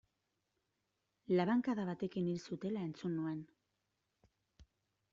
Labankada 1.35 1.87
batekin 1.91 2.31
hil 2.33 2.41
zutela 2.49 2.89
entzun 2.89 3.17
nuen. 3.21 3.47